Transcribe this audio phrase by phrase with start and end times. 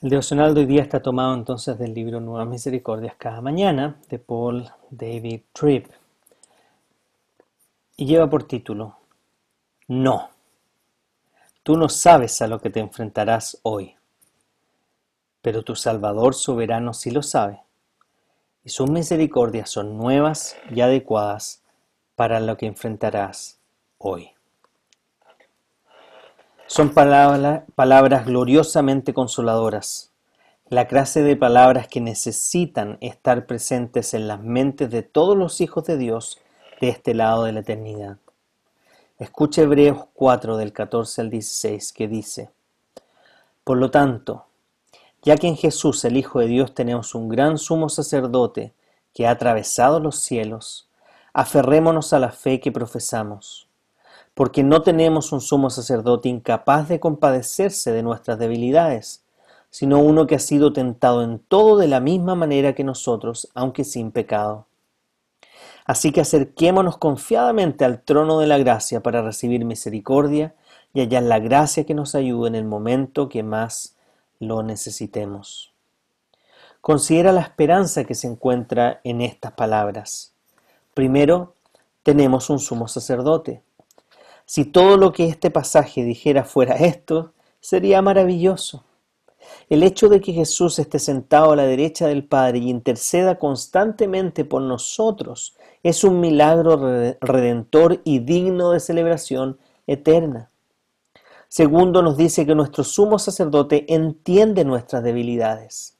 [0.00, 4.20] El devocional de hoy día está tomado entonces del libro Nuevas Misericordias cada mañana de
[4.20, 5.90] Paul David Tripp
[7.96, 8.96] y lleva por título
[9.88, 10.30] No.
[11.64, 13.96] Tú no sabes a lo que te enfrentarás hoy,
[15.42, 17.64] pero tu Salvador soberano sí lo sabe,
[18.62, 21.64] y sus misericordias son nuevas y adecuadas
[22.14, 23.58] para lo que enfrentarás
[23.98, 24.37] hoy.
[26.70, 30.12] Son palabras gloriosamente consoladoras,
[30.68, 35.84] la clase de palabras que necesitan estar presentes en las mentes de todos los hijos
[35.84, 36.38] de Dios
[36.82, 38.18] de este lado de la eternidad.
[39.18, 42.50] Escucha Hebreos 4 del 14 al 16 que dice,
[43.64, 44.44] Por lo tanto,
[45.22, 48.74] ya que en Jesús el Hijo de Dios tenemos un gran sumo sacerdote
[49.14, 50.86] que ha atravesado los cielos,
[51.32, 53.67] aferrémonos a la fe que profesamos
[54.38, 59.24] porque no tenemos un sumo sacerdote incapaz de compadecerse de nuestras debilidades,
[59.68, 63.82] sino uno que ha sido tentado en todo de la misma manera que nosotros, aunque
[63.82, 64.66] sin pecado.
[65.86, 70.54] Así que acerquémonos confiadamente al trono de la gracia para recibir misericordia
[70.94, 73.96] y hallar la gracia que nos ayude en el momento que más
[74.38, 75.74] lo necesitemos.
[76.80, 80.32] Considera la esperanza que se encuentra en estas palabras.
[80.94, 81.56] Primero,
[82.04, 83.64] tenemos un sumo sacerdote.
[84.48, 88.82] Si todo lo que este pasaje dijera fuera esto, sería maravilloso.
[89.68, 94.46] El hecho de que Jesús esté sentado a la derecha del Padre y interceda constantemente
[94.46, 96.78] por nosotros es un milagro
[97.20, 100.50] redentor y digno de celebración eterna.
[101.48, 105.98] Segundo, nos dice que nuestro sumo sacerdote entiende nuestras debilidades.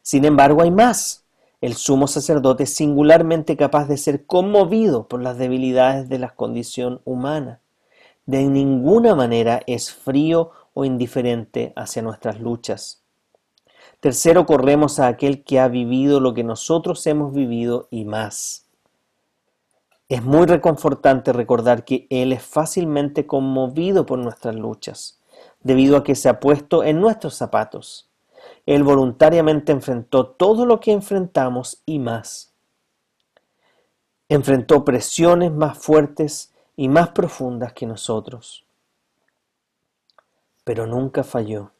[0.00, 1.19] Sin embargo, hay más.
[1.60, 7.02] El sumo sacerdote es singularmente capaz de ser conmovido por las debilidades de la condición
[7.04, 7.60] humana.
[8.24, 13.02] De ninguna manera es frío o indiferente hacia nuestras luchas.
[14.00, 18.66] Tercero, corremos a aquel que ha vivido lo que nosotros hemos vivido y más.
[20.08, 25.20] Es muy reconfortante recordar que Él es fácilmente conmovido por nuestras luchas,
[25.62, 28.09] debido a que se ha puesto en nuestros zapatos.
[28.66, 32.52] Él voluntariamente enfrentó todo lo que enfrentamos y más.
[34.28, 38.64] Enfrentó presiones más fuertes y más profundas que nosotros.
[40.64, 41.72] Pero nunca falló.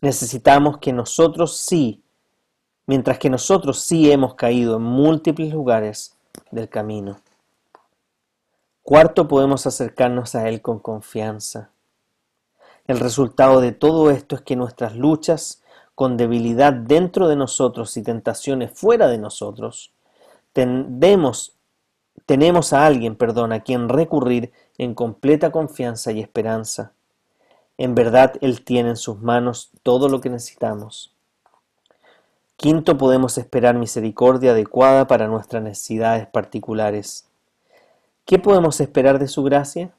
[0.00, 2.02] Necesitamos que nosotros sí,
[2.86, 6.16] mientras que nosotros sí hemos caído en múltiples lugares
[6.50, 7.18] del camino.
[8.82, 11.70] Cuarto, podemos acercarnos a Él con confianza.
[12.86, 15.62] El resultado de todo esto es que nuestras luchas
[15.94, 19.92] con debilidad dentro de nosotros y tentaciones fuera de nosotros,
[20.52, 21.52] tenemos
[22.72, 26.92] a alguien, perdón, a quien recurrir en completa confianza y esperanza.
[27.78, 31.14] En verdad, Él tiene en sus manos todo lo que necesitamos.
[32.56, 37.26] Quinto, podemos esperar misericordia adecuada para nuestras necesidades particulares.
[38.24, 39.92] ¿Qué podemos esperar de su gracia?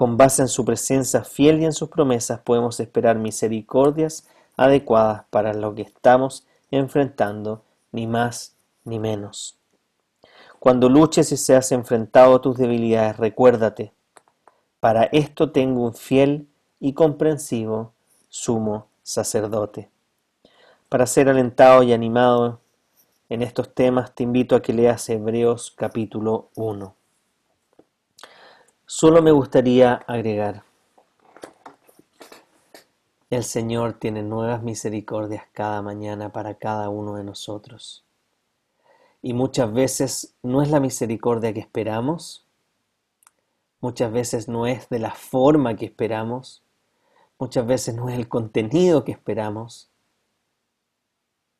[0.00, 5.52] Con base en su presencia fiel y en sus promesas podemos esperar misericordias adecuadas para
[5.52, 9.58] lo que estamos enfrentando, ni más ni menos.
[10.58, 13.92] Cuando luches y seas enfrentado a tus debilidades, recuérdate,
[14.80, 16.48] para esto tengo un fiel
[16.80, 17.92] y comprensivo
[18.30, 19.90] sumo sacerdote.
[20.88, 22.60] Para ser alentado y animado
[23.28, 26.99] en estos temas, te invito a que leas Hebreos capítulo 1.
[28.92, 30.64] Solo me gustaría agregar,
[33.30, 38.04] el Señor tiene nuevas misericordias cada mañana para cada uno de nosotros.
[39.22, 42.48] Y muchas veces no es la misericordia que esperamos,
[43.80, 46.64] muchas veces no es de la forma que esperamos,
[47.38, 49.88] muchas veces no es el contenido que esperamos,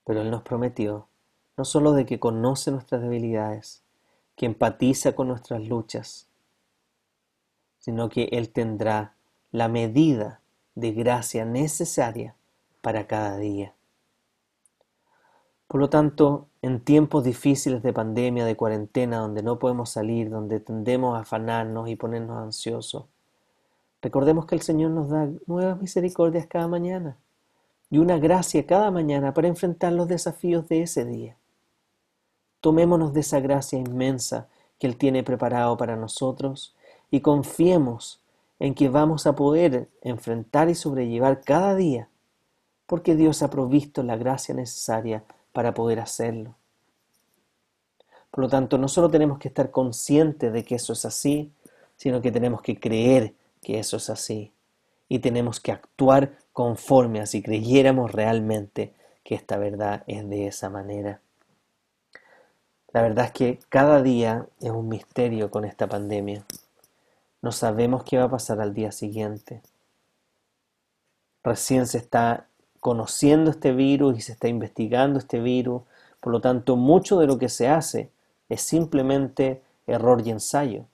[0.05, 1.07] pero Él nos prometió
[1.57, 3.85] no solo de que conoce nuestras debilidades,
[4.35, 6.27] que empatiza con nuestras luchas,
[7.81, 9.15] sino que Él tendrá
[9.51, 10.41] la medida
[10.77, 12.37] de gracia necesaria
[12.81, 13.75] para cada día.
[15.67, 20.61] Por lo tanto, en tiempos difíciles de pandemia, de cuarentena, donde no podemos salir, donde
[20.61, 23.05] tendemos a afanarnos y ponernos ansiosos,
[24.03, 27.17] recordemos que el Señor nos da nuevas misericordias cada mañana
[27.89, 31.37] y una gracia cada mañana para enfrentar los desafíos de ese día.
[32.61, 34.49] Tomémonos de esa gracia inmensa
[34.79, 36.75] que Él tiene preparado para nosotros
[37.11, 38.21] y confiemos
[38.59, 42.09] en que vamos a poder enfrentar y sobrellevar cada día,
[42.87, 46.55] porque Dios ha provisto la gracia necesaria para poder hacerlo.
[48.31, 51.53] Por lo tanto, no solo tenemos que estar conscientes de que eso es así,
[51.97, 54.53] sino que tenemos que creer que eso es así.
[55.09, 60.71] Y tenemos que actuar conforme a si creyéramos realmente que esta verdad es de esa
[60.71, 61.21] manera.
[62.93, 66.45] La verdad es que cada día es un misterio con esta pandemia.
[67.43, 69.63] No sabemos qué va a pasar al día siguiente.
[71.43, 72.47] Recién se está
[72.81, 75.83] conociendo este virus y se está investigando este virus.
[76.21, 78.11] Por lo tanto, mucho de lo que se hace
[78.49, 80.85] es simplemente error y ensayo.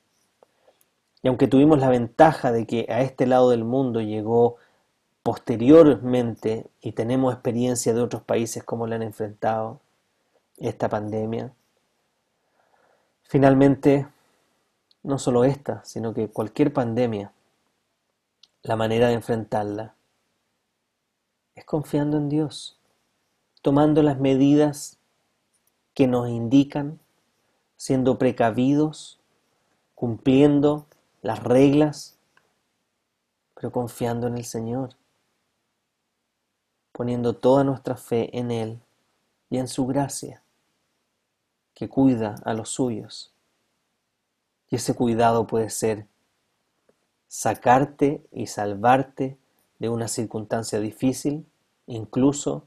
[1.22, 4.56] Y aunque tuvimos la ventaja de que a este lado del mundo llegó
[5.24, 9.80] posteriormente y tenemos experiencia de otros países cómo le han enfrentado
[10.58, 11.52] esta pandemia,
[13.24, 14.06] finalmente,
[15.06, 17.32] no solo esta, sino que cualquier pandemia,
[18.62, 19.94] la manera de enfrentarla
[21.54, 22.80] es confiando en Dios,
[23.62, 24.98] tomando las medidas
[25.94, 26.98] que nos indican,
[27.76, 29.20] siendo precavidos,
[29.94, 30.88] cumpliendo
[31.22, 32.18] las reglas,
[33.54, 34.96] pero confiando en el Señor,
[36.90, 38.80] poniendo toda nuestra fe en Él
[39.50, 40.42] y en su gracia,
[41.74, 43.35] que cuida a los suyos.
[44.76, 46.06] Ese cuidado puede ser
[47.28, 49.38] sacarte y salvarte
[49.78, 51.46] de una circunstancia difícil,
[51.86, 52.66] incluso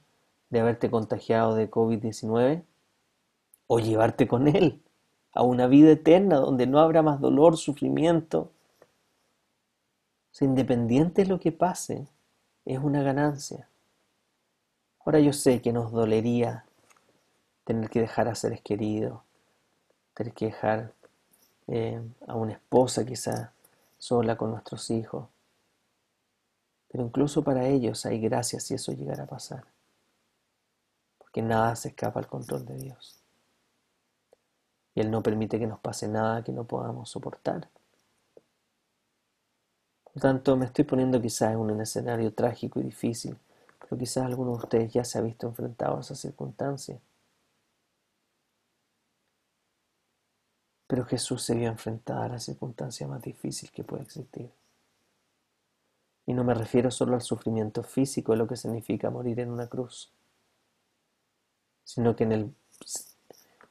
[0.50, 2.64] de haberte contagiado de COVID-19,
[3.68, 4.82] o llevarte con Él
[5.34, 8.50] a una vida eterna donde no habrá más dolor, sufrimiento.
[10.42, 12.08] O independiente de lo que pase,
[12.66, 13.70] es una ganancia.
[15.06, 16.66] Ahora yo sé que nos dolería
[17.66, 19.22] tener que dejar a seres queridos,
[20.16, 20.96] tener que dejar
[21.72, 23.54] eh, a una esposa quizá
[24.00, 25.28] sola con nuestros hijos.
[26.92, 29.66] Pero incluso para ellos hay gracia si eso llegara a pasar.
[31.20, 33.20] Porque nada se escapa al control de Dios.
[34.96, 37.70] Y Él no permite que nos pase nada que no podamos soportar.
[40.06, 43.38] Por tanto, me estoy poniendo quizás en un escenario trágico y difícil,
[43.80, 47.00] pero quizás alguno de ustedes ya se ha visto enfrentado a esa circunstancia.
[50.90, 54.50] Pero Jesús se vio enfrentado a la circunstancia más difícil que puede existir.
[56.26, 60.12] Y no me refiero solo al sufrimiento físico lo que significa morir en una cruz,
[61.84, 62.56] sino que en el,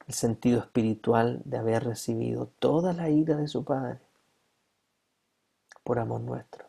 [0.07, 3.99] el sentido espiritual de haber recibido toda la ira de su Padre
[5.83, 6.67] por amor nuestro.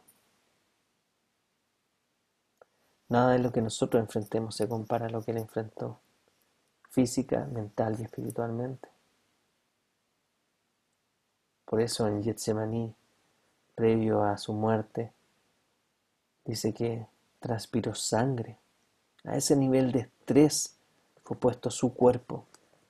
[3.08, 6.00] Nada de lo que nosotros enfrentemos se compara a lo que Él enfrentó
[6.90, 8.90] física, mental y espiritualmente.
[11.70, 12.96] Por eso en Getsemaní,
[13.76, 15.14] previo a su muerte,
[16.50, 17.06] Dice que
[17.40, 18.58] transpiró sangre.
[19.24, 20.76] A ese nivel de estrés
[21.24, 22.48] fue puesto su cuerpo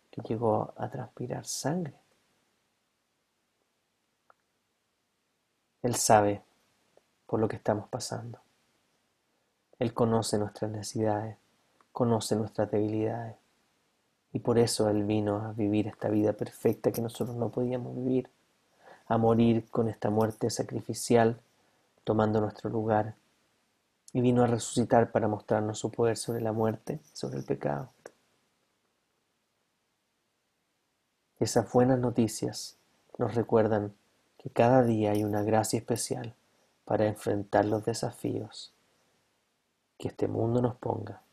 [0.10, 1.94] que llegó a transpirar sangre.
[5.82, 6.42] Él sabe
[7.26, 8.40] por lo que estamos pasando.
[9.78, 11.36] Él conoce nuestras necesidades,
[11.92, 13.36] conoce nuestras debilidades.
[14.32, 18.30] Y por eso Él vino a vivir esta vida perfecta que nosotros no podíamos vivir,
[19.10, 21.42] a morir con esta muerte sacrificial,
[22.04, 23.16] tomando nuestro lugar
[24.14, 27.90] y vino a resucitar para mostrarnos su poder sobre la muerte, sobre el pecado.
[31.40, 32.78] Esas buenas noticias
[33.18, 33.94] nos recuerdan
[34.38, 36.36] que cada día hay una gracia especial
[36.86, 38.74] para enfrentar los desafíos
[39.98, 41.24] que este mundo nos ponga.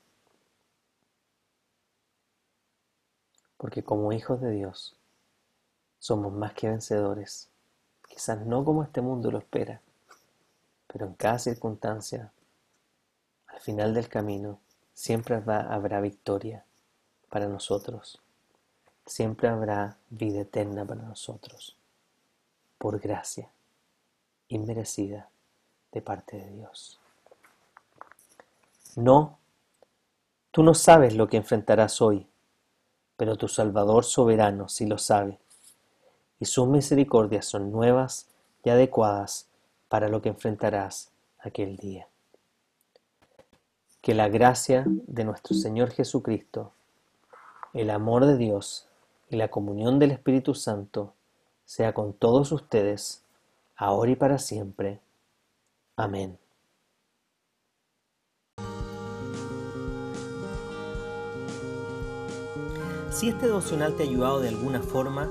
[3.59, 4.97] Porque como hijos de Dios
[5.99, 7.51] somos más que vencedores,
[8.09, 9.81] quizás no como este mundo lo espera,
[10.87, 12.33] pero en cada circunstancia
[13.49, 14.59] al final del camino
[14.95, 16.65] siempre habrá victoria
[17.29, 18.21] para nosotros.
[19.05, 21.77] Siempre habrá vida eterna para nosotros.
[22.79, 23.51] Por gracia
[24.49, 25.29] inmerecida
[25.93, 26.99] de parte de Dios.
[28.97, 29.39] No,
[30.51, 32.27] tú no sabes lo que enfrentarás hoy,
[33.17, 35.39] pero tu Salvador soberano sí lo sabe,
[36.39, 38.29] y sus misericordias son nuevas
[38.65, 39.49] y adecuadas
[39.89, 42.09] para lo que enfrentarás aquel día.
[44.01, 46.73] Que la gracia de nuestro Señor Jesucristo,
[47.73, 48.89] el amor de Dios
[49.31, 51.15] y la comunión del Espíritu Santo
[51.65, 53.25] sea con todos ustedes,
[53.77, 55.01] ahora y para siempre.
[55.97, 56.39] Amén.
[63.11, 65.31] Si este devocional te ha ayudado de alguna forma,